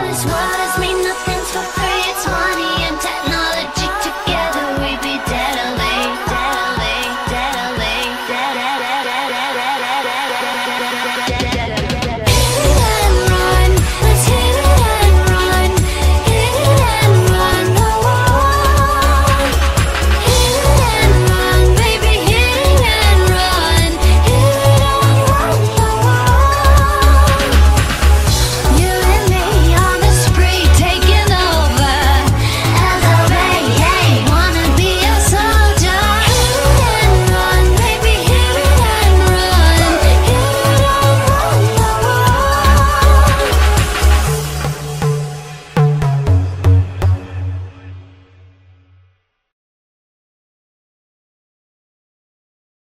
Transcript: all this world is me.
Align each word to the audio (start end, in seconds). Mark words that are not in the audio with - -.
all 0.00 0.06
this 0.06 0.24
world 0.24 0.60
is 0.60 0.78
me. 0.78 0.89